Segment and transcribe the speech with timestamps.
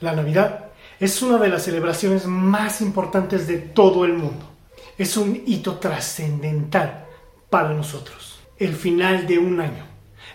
[0.00, 0.66] La Navidad
[1.00, 4.48] es una de las celebraciones más importantes de todo el mundo.
[4.96, 7.06] Es un hito trascendental
[7.50, 8.38] para nosotros.
[8.58, 9.84] El final de un año.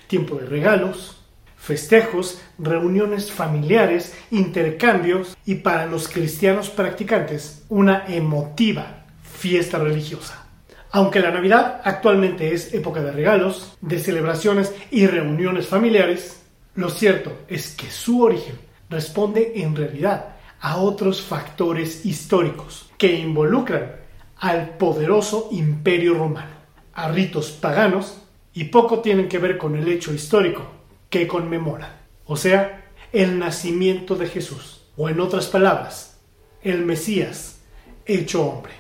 [0.08, 1.18] Tiempo de regalos,
[1.56, 10.46] festejos, reuniones familiares, intercambios y para los cristianos practicantes una emotiva fiesta religiosa.
[10.92, 16.44] Aunque la Navidad actualmente es época de regalos, de celebraciones y reuniones familiares,
[16.76, 23.96] lo cierto es que su origen responde en realidad a otros factores históricos que involucran
[24.38, 26.56] al poderoso imperio romano,
[26.94, 28.22] a ritos paganos
[28.54, 30.64] y poco tienen que ver con el hecho histórico
[31.10, 36.20] que conmemora, o sea, el nacimiento de Jesús, o en otras palabras,
[36.62, 37.62] el Mesías
[38.06, 38.74] hecho hombre.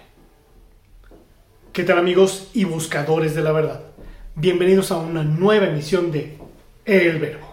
[1.71, 3.81] ¿Qué tal amigos y buscadores de la verdad?
[4.35, 6.37] Bienvenidos a una nueva emisión de
[6.85, 7.47] El Verbo.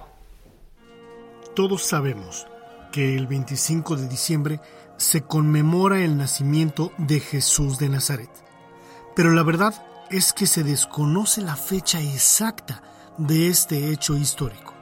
[1.54, 2.46] Todos sabemos
[2.90, 4.60] que el 25 de diciembre
[4.96, 8.30] se conmemora el nacimiento de Jesús de Nazaret.
[9.16, 9.74] Pero la verdad
[10.10, 12.82] es que se desconoce la fecha exacta
[13.16, 14.74] de este hecho histórico.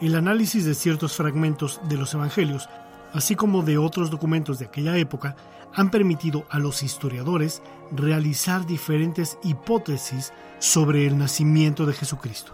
[0.00, 2.68] El análisis de ciertos fragmentos de los Evangelios,
[3.12, 5.36] así como de otros documentos de aquella época,
[5.74, 12.52] han permitido a los historiadores realizar diferentes hipótesis sobre el nacimiento de Jesucristo.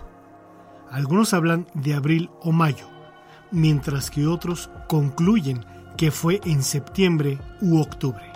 [0.90, 2.88] Algunos hablan de abril o mayo,
[3.50, 5.64] mientras que otros concluyen
[5.96, 8.32] que fue en septiembre u octubre.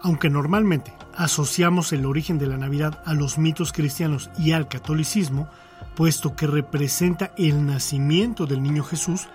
[0.00, 5.48] Aunque normalmente asociamos el origen de la Navidad a los mitos cristianos y al catolicismo,
[5.94, 9.28] puesto que representa el nacimiento del niño Jesús,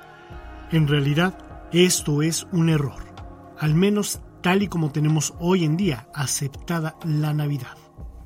[0.71, 1.37] en realidad
[1.71, 3.01] esto es un error,
[3.59, 7.77] al menos tal y como tenemos hoy en día aceptada la Navidad.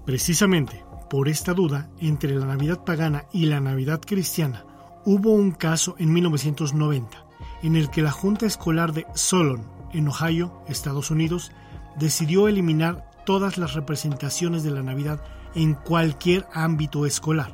[0.05, 4.65] Precisamente por esta duda entre la Navidad pagana y la Navidad cristiana,
[5.03, 7.25] Hubo un caso en 1990
[7.63, 9.63] en el que la Junta Escolar de Solon,
[9.93, 11.51] en Ohio, Estados Unidos,
[11.97, 15.23] decidió eliminar todas las representaciones de la Navidad
[15.55, 17.51] en cualquier ámbito escolar,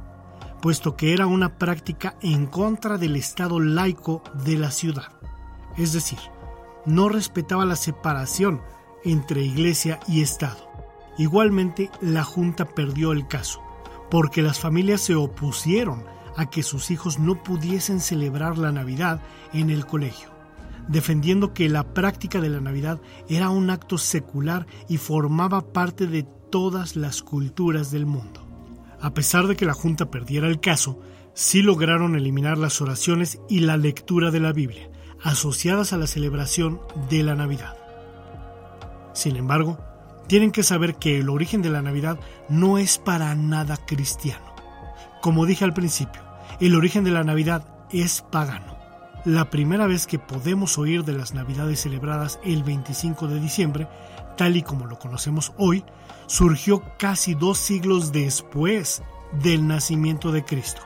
[0.62, 5.12] puesto que era una práctica en contra del Estado laico de la ciudad.
[5.78, 6.20] Es decir,
[6.86, 8.62] no respetaba la separación
[9.06, 10.70] entre iglesia y Estado.
[11.18, 13.62] Igualmente, la Junta perdió el caso,
[14.12, 19.22] porque las familias se opusieron a que sus hijos no pudiesen celebrar la Navidad
[19.52, 20.30] en el colegio,
[20.88, 26.24] defendiendo que la práctica de la Navidad era un acto secular y formaba parte de
[26.24, 28.48] todas las culturas del mundo.
[29.02, 31.00] A pesar de que la Junta perdiera el caso,
[31.34, 34.90] sí lograron eliminar las oraciones y la lectura de la Biblia,
[35.24, 37.76] asociadas a la celebración de la Navidad.
[39.14, 39.80] Sin embargo,
[40.28, 42.20] tienen que saber que el origen de la Navidad
[42.50, 44.46] no es para nada cristiano.
[45.22, 46.22] Como dije al principio,
[46.60, 48.78] el origen de la Navidad es pagano.
[49.26, 53.88] La primera vez que podemos oír de las Navidades celebradas el 25 de diciembre,
[54.38, 55.84] tal y como lo conocemos hoy,
[56.28, 59.02] surgió casi dos siglos después
[59.44, 60.82] del nacimiento de Cristo.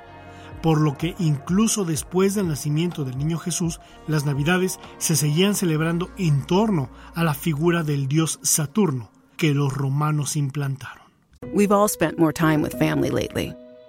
[0.61, 6.09] Por lo que incluso después del nacimiento del niño Jesús, las Navidades se seguían celebrando
[6.17, 11.01] en torno a la figura del dios Saturno que los romanos implantaron.
[11.53, 13.55] We've all spent more time with family lately.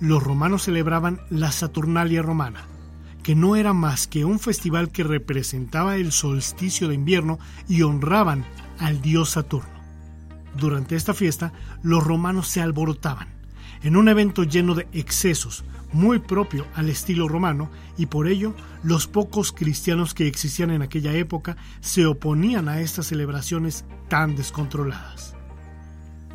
[0.00, 2.66] Los romanos celebraban la Saturnalia romana
[3.24, 8.44] que no era más que un festival que representaba el solsticio de invierno y honraban
[8.78, 9.72] al dios Saturno.
[10.54, 11.52] Durante esta fiesta,
[11.82, 13.28] los romanos se alborotaban,
[13.82, 19.06] en un evento lleno de excesos, muy propio al estilo romano, y por ello los
[19.06, 25.33] pocos cristianos que existían en aquella época se oponían a estas celebraciones tan descontroladas.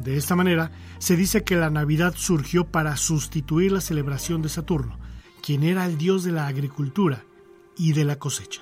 [0.03, 4.97] De esta manera, se dice que la Navidad surgió para sustituir la celebración de Saturno,
[5.41, 7.23] quien era el dios de la agricultura
[7.77, 8.61] y de la cosecha.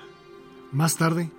[0.72, 1.30] Más tarde,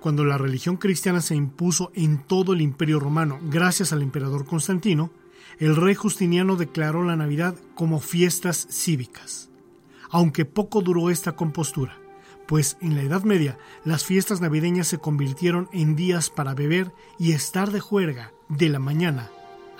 [0.00, 5.10] cuando la religión cristiana se impuso en todo el imperio romano gracias al emperador Constantino,
[5.58, 9.48] el rey Justiniano declaró la Navidad como fiestas cívicas.
[10.10, 11.98] Aunque poco duró esta compostura,
[12.46, 17.32] pues en la Edad Media las fiestas navideñas se convirtieron en días para beber y
[17.32, 19.30] estar de juerga de la mañana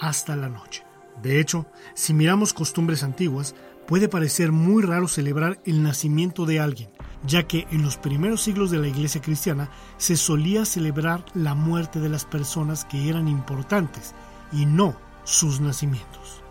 [0.01, 0.85] hasta la noche.
[1.23, 3.55] De hecho, si miramos costumbres antiguas,
[3.87, 6.91] puede parecer muy raro celebrar el nacimiento de alguien,
[7.27, 12.01] ya que en los primeros siglos de la iglesia cristiana se solía celebrar la muerte
[12.01, 14.15] de las personas que eran importantes
[14.53, 16.43] y no sus nacimientos.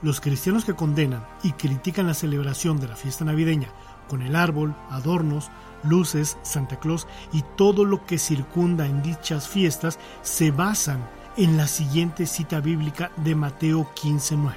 [0.00, 3.68] Los cristianos que condenan y critican la celebración de la fiesta navideña
[4.08, 5.50] con el árbol, adornos,
[5.82, 11.06] luces, Santa Claus y todo lo que circunda en dichas fiestas se basan
[11.38, 14.56] en la siguiente cita bíblica de Mateo 15:9.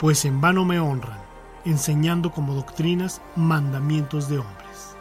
[0.00, 1.20] Pues en vano me honran,
[1.64, 4.96] enseñando como doctrinas mandamientos de hombres.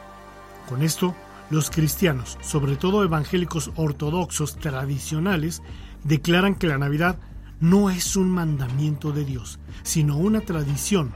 [0.70, 1.16] Con esto,
[1.50, 5.64] los cristianos, sobre todo evangélicos ortodoxos tradicionales,
[6.04, 7.18] declaran que la Navidad
[7.60, 11.16] no es un mandamiento de Dios, sino una tradición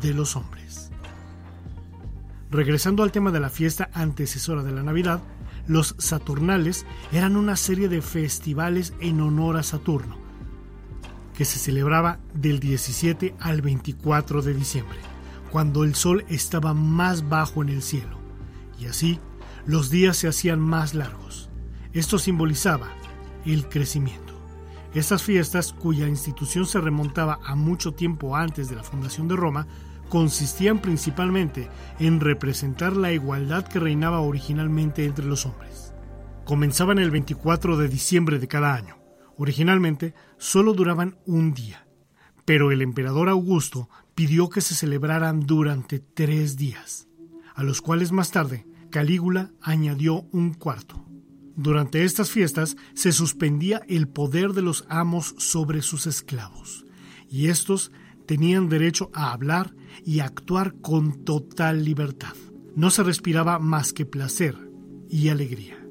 [0.00, 0.90] de los hombres.
[2.50, 5.20] Regresando al tema de la fiesta antecesora de la Navidad,
[5.70, 10.16] los Saturnales eran una serie de festivales en honor a Saturno,
[11.32, 14.98] que se celebraba del 17 al 24 de diciembre,
[15.52, 18.18] cuando el sol estaba más bajo en el cielo,
[18.80, 19.20] y así
[19.64, 21.50] los días se hacían más largos.
[21.92, 22.88] Esto simbolizaba
[23.46, 24.34] el crecimiento.
[24.92, 29.68] Estas fiestas, cuya institución se remontaba a mucho tiempo antes de la fundación de Roma,
[30.10, 35.94] consistían principalmente en representar la igualdad que reinaba originalmente entre los hombres.
[36.44, 38.98] Comenzaban el 24 de diciembre de cada año.
[39.38, 41.86] Originalmente solo duraban un día,
[42.44, 47.08] pero el emperador Augusto pidió que se celebraran durante tres días,
[47.54, 51.06] a los cuales más tarde Calígula añadió un cuarto.
[51.54, 56.84] Durante estas fiestas se suspendía el poder de los amos sobre sus esclavos,
[57.28, 57.92] y estos
[58.30, 59.74] tenían derecho a hablar
[60.04, 62.36] y actuar con total libertad.
[62.76, 64.56] No se respiraba más que placer
[65.08, 65.84] y alegría.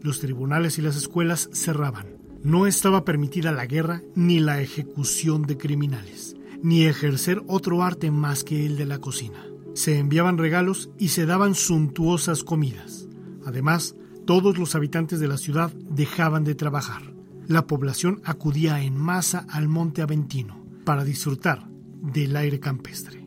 [0.00, 2.16] Los tribunales y las escuelas cerraban.
[2.42, 8.42] No estaba permitida la guerra ni la ejecución de criminales, ni ejercer otro arte más
[8.42, 9.44] que el de la cocina.
[9.74, 13.06] Se enviaban regalos y se daban suntuosas comidas.
[13.44, 17.02] Además, todos los habitantes de la ciudad dejaban de trabajar.
[17.48, 21.70] La población acudía en masa al monte Aventino para disfrutar
[22.02, 23.26] del aire campestre.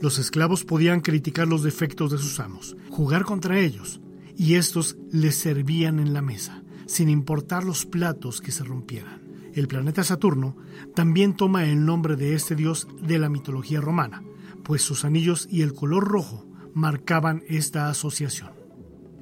[0.00, 4.00] Los esclavos podían criticar los defectos de sus amos, jugar contra ellos,
[4.36, 9.22] y estos les servían en la mesa, sin importar los platos que se rompieran.
[9.54, 10.56] El planeta Saturno
[10.94, 14.22] también toma el nombre de este dios de la mitología romana,
[14.62, 18.50] pues sus anillos y el color rojo marcaban esta asociación.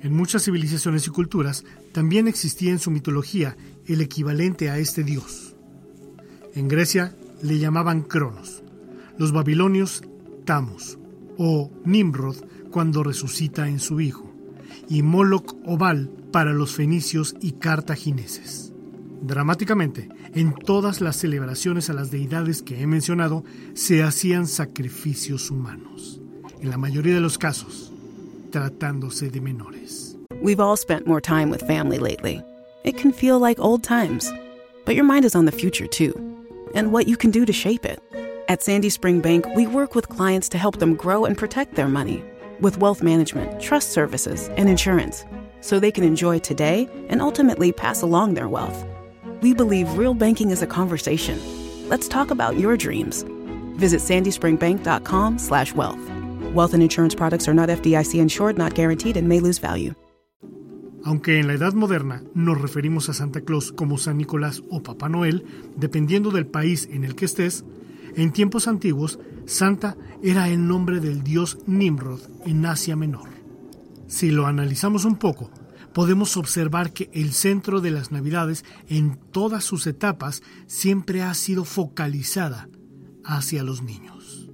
[0.00, 3.56] En muchas civilizaciones y culturas también existía en su mitología
[3.86, 5.54] el equivalente a este dios.
[6.52, 8.63] En Grecia le llamaban Cronos,
[9.18, 10.02] los babilonios
[10.44, 10.98] Tamus
[11.38, 12.36] o Nimrod
[12.70, 14.30] cuando resucita en su hijo,
[14.88, 18.72] y Moloch o Baal para los fenicios y cartagineses.
[19.22, 23.44] Dramáticamente, en todas las celebraciones a las deidades que he mencionado
[23.74, 26.20] se hacían sacrificios humanos,
[26.60, 27.92] en la mayoría de los casos,
[28.50, 30.16] tratándose de menores.
[30.42, 32.42] We've all spent more time with family lately.
[32.84, 34.30] It can feel like old times,
[34.84, 36.12] but your mind is on the future too,
[36.74, 38.00] and what you can do to shape it.
[38.46, 41.88] At Sandy Spring Bank, we work with clients to help them grow and protect their
[41.88, 42.22] money
[42.60, 45.24] with wealth management, trust services, and insurance
[45.62, 48.84] so they can enjoy today and ultimately pass along their wealth.
[49.40, 51.40] We believe real banking is a conversation.
[51.88, 53.24] Let's talk about your dreams.
[53.76, 56.54] Visit sandyspringbank.com/wealth.
[56.54, 59.94] Wealth and insurance products are not FDIC insured, not guaranteed, and may lose value.
[61.06, 65.08] Aunque en la Edad Moderna nos referimos a Santa Claus como San Nicolás o Papá
[65.08, 65.46] Noel,
[65.76, 67.64] dependiendo del país en el que estés,
[68.16, 73.28] En tiempos antiguos, Santa era el nombre del dios Nimrod en Asia Menor.
[74.06, 75.50] Si lo analizamos un poco,
[75.92, 81.64] podemos observar que el centro de las Navidades en todas sus etapas siempre ha sido
[81.64, 82.68] focalizada
[83.24, 84.50] hacia los niños.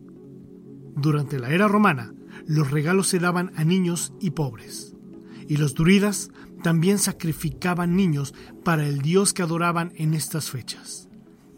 [0.97, 2.15] Durante la era romana,
[2.47, 4.95] los regalos se daban a niños y pobres,
[5.49, 6.31] y los druidas
[6.63, 11.09] también sacrificaban niños para el dios que adoraban en estas fechas.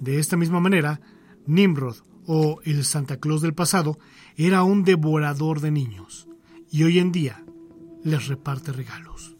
[0.01, 1.01] De esta misma manera,
[1.47, 1.97] Nimrod,
[2.27, 3.99] o el Santa Claus del pasado,
[4.37, 6.29] era un devorador de niños
[6.71, 7.45] y hoy en día
[8.05, 9.37] les reparte regalos.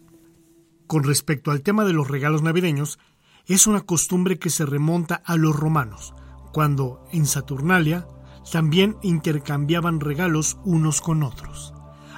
[0.87, 2.99] Con respecto al tema de los regalos navideños,
[3.47, 6.15] es una costumbre que se remonta a los romanos,
[6.53, 8.07] cuando en Saturnalia
[8.51, 11.73] también intercambiaban regalos unos con otros.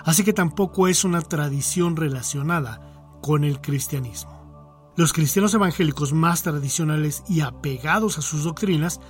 [0.05, 2.81] Así que tampoco es una tradición relacionada
[3.23, 4.93] con el cristianismo.
[4.97, 9.00] Los cristianos evangélicos más tradicionales y apegados a sus doctrinas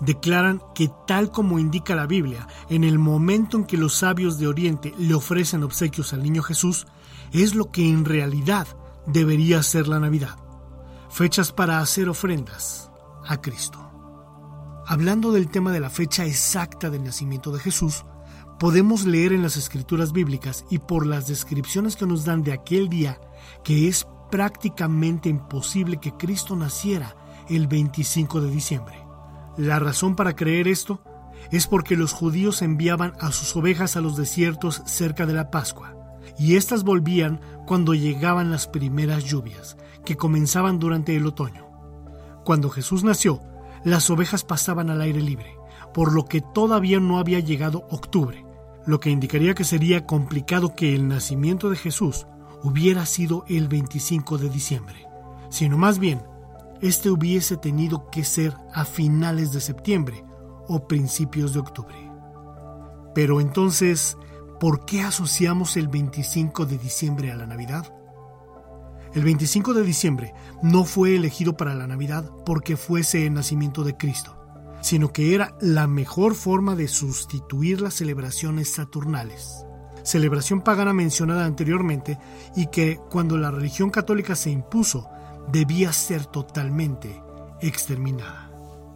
[0.00, 4.46] declaran que tal como indica la Biblia, en el momento en que los sabios de
[4.46, 6.86] Oriente le ofrecen obsequios al niño Jesús,
[7.32, 8.66] es lo que en realidad
[9.06, 10.36] debería ser la Navidad.
[11.10, 12.90] Fechas para hacer ofrendas
[13.26, 13.84] a Cristo.
[14.86, 18.04] Hablando del tema de la fecha exacta del nacimiento de Jesús,
[18.58, 22.88] podemos leer en las escrituras bíblicas y por las descripciones que nos dan de aquel
[22.88, 23.20] día
[23.64, 27.16] que es prácticamente imposible que Cristo naciera
[27.48, 29.07] el 25 de diciembre.
[29.58, 31.02] La razón para creer esto
[31.50, 35.96] es porque los judíos enviaban a sus ovejas a los desiertos cerca de la Pascua,
[36.38, 41.66] y éstas volvían cuando llegaban las primeras lluvias, que comenzaban durante el otoño.
[42.44, 43.42] Cuando Jesús nació,
[43.82, 45.56] las ovejas pasaban al aire libre,
[45.92, 48.46] por lo que todavía no había llegado octubre,
[48.86, 52.28] lo que indicaría que sería complicado que el nacimiento de Jesús
[52.62, 55.08] hubiera sido el 25 de diciembre,
[55.50, 56.22] sino más bien
[56.80, 60.24] este hubiese tenido que ser a finales de septiembre
[60.68, 62.10] o principios de octubre.
[63.14, 64.16] Pero entonces,
[64.60, 67.92] ¿por qué asociamos el 25 de diciembre a la Navidad?
[69.14, 73.96] El 25 de diciembre no fue elegido para la Navidad porque fuese el nacimiento de
[73.96, 74.38] Cristo,
[74.82, 79.64] sino que era la mejor forma de sustituir las celebraciones saturnales,
[80.02, 82.18] celebración pagana mencionada anteriormente
[82.54, 85.08] y que cuando la religión católica se impuso
[85.52, 87.22] debía ser totalmente
[87.60, 88.50] exterminada.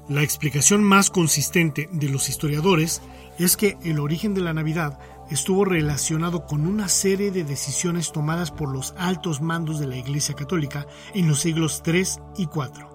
[0.08, 3.02] La explicación más consistente de los historiadores
[3.38, 4.98] es que el origen de la Navidad
[5.30, 10.34] estuvo relacionado con una serie de decisiones tomadas por los altos mandos de la Iglesia
[10.34, 12.02] Católica en los siglos III
[12.36, 12.86] y IV.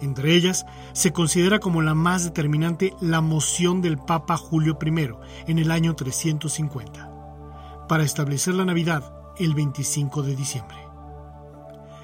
[0.00, 5.10] Entre ellas, se considera como la más determinante la moción del Papa Julio I
[5.50, 10.83] en el año 350, para establecer la Navidad el 25 de diciembre.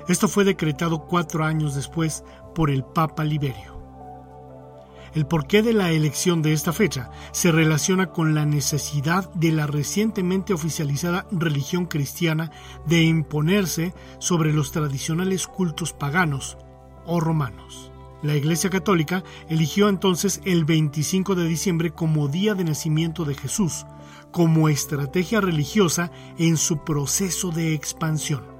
[0.08, 3.80] Esto fue decretado cuatro años después por el Papa Liberio.
[5.12, 9.66] El porqué de la elección de esta fecha se relaciona con la necesidad de la
[9.66, 12.52] recientemente oficializada religión cristiana
[12.86, 16.56] de imponerse sobre los tradicionales cultos paganos
[17.06, 17.90] o romanos.
[18.22, 23.86] La Iglesia Católica eligió entonces el 25 de diciembre como día de nacimiento de Jesús,
[24.30, 28.59] como estrategia religiosa en su proceso de expansión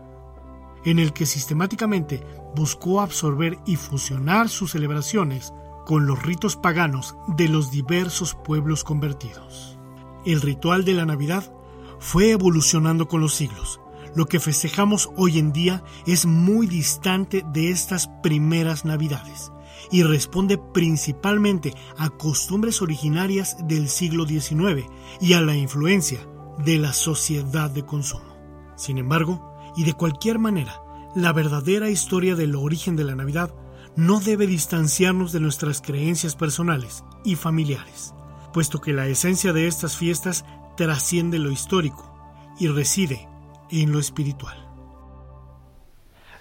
[0.85, 5.53] en el que sistemáticamente buscó absorber y fusionar sus celebraciones
[5.87, 9.79] con los ritos paganos de los diversos pueblos convertidos.
[10.25, 11.53] El ritual de la Navidad
[11.99, 13.81] fue evolucionando con los siglos.
[14.15, 19.53] Lo que festejamos hoy en día es muy distante de estas primeras Navidades
[19.91, 24.87] y responde principalmente a costumbres originarias del siglo XIX
[25.21, 26.21] y a la influencia
[26.65, 28.37] de la sociedad de consumo.
[28.77, 30.83] Sin embargo, y de cualquier manera,
[31.15, 33.53] la verdadera historia del origen de la Navidad
[33.97, 38.15] no debe distanciarnos de nuestras creencias personales y familiares,
[38.53, 40.45] puesto que la esencia de estas fiestas
[40.77, 42.15] trasciende lo histórico
[42.59, 43.29] y reside
[43.71, 44.71] en lo espiritual.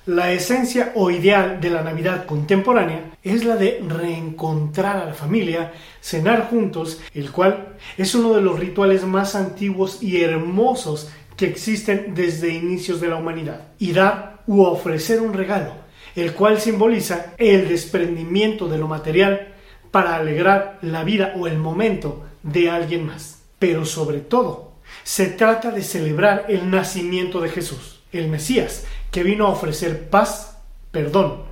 [0.06, 5.74] La esencia o ideal de la Navidad contemporánea es la de reencontrar a la familia,
[6.02, 12.14] cenar juntos, el cual es uno de los rituales más antiguos y hermosos que existen
[12.16, 15.72] desde inicios de la humanidad y dar u ofrecer un regalo,
[16.14, 19.54] el cual simboliza el desprendimiento de lo material
[19.90, 23.42] para alegrar la vida o el momento de alguien más.
[23.58, 29.48] Pero sobre todo, se trata de celebrar el nacimiento de Jesús, el Mesías, que vino
[29.48, 30.58] a ofrecer paz,
[30.92, 31.44] perdón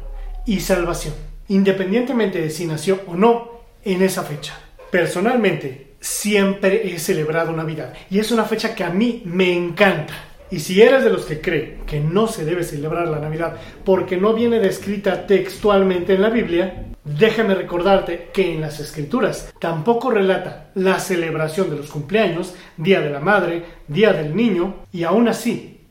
[0.45, 1.13] y salvación,
[1.47, 4.59] independientemente de si nació o no en esa fecha.
[4.91, 10.13] Personalmente, siempre he celebrado Navidad y es una fecha que a mí me encanta.
[10.49, 14.15] Y si eres de los que cree que no se debe celebrar la Navidad porque
[14.15, 20.69] no viene descrita textualmente en la Biblia, déjame recordarte que en las Escrituras tampoco relata
[20.75, 25.81] la celebración de los cumpleaños, Día de la Madre, Día del Niño, y aún así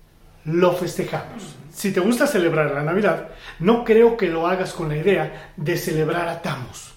[0.46, 1.54] lo festejamos.
[1.70, 5.76] Si te gusta celebrar la Navidad, no creo que lo hagas con la idea de
[5.76, 6.94] celebrar a Tamos.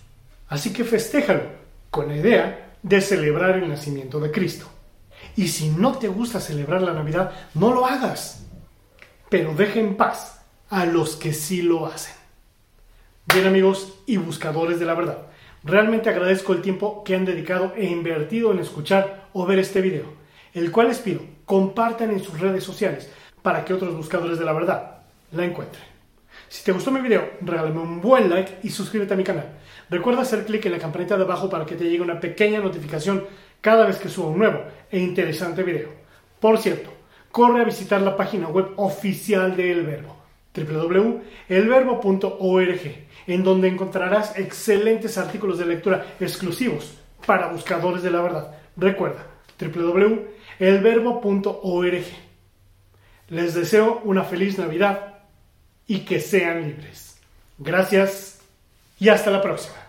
[0.48, 1.44] Así que festéjalo
[1.92, 4.68] con la idea de celebrar el nacimiento de Cristo.
[5.36, 8.46] Y si no te gusta celebrar la Navidad, no lo hagas.
[9.30, 12.16] Pero deja en paz a los que sí lo hacen.
[13.34, 15.28] Bien amigos y buscadores de la verdad,
[15.64, 20.06] realmente agradezco el tiempo que han dedicado e invertido en escuchar o ver este video,
[20.54, 23.10] el cual les pido compartan en sus redes sociales
[23.42, 24.98] para que otros buscadores de la verdad
[25.32, 25.89] la encuentren.
[26.50, 29.52] Si te gustó mi video, regálame un buen like y suscríbete a mi canal.
[29.88, 33.24] Recuerda hacer clic en la campanita de abajo para que te llegue una pequeña notificación
[33.62, 35.90] cada vez que suba un nuevo e interesante video.
[36.40, 36.92] Por cierto,
[37.32, 40.18] corre a visitar la página web oficial de El Verbo,
[40.56, 42.82] www.elverbo.org,
[43.28, 48.56] en donde encontrarás excelentes artículos de lectura exclusivos para buscadores de la verdad.
[48.76, 49.24] Recuerda,
[49.60, 52.06] www.elverbo.org.
[53.28, 55.09] Les deseo una feliz Navidad
[55.90, 57.18] y que sean libres.
[57.58, 58.38] Gracias
[59.00, 59.89] y hasta la próxima.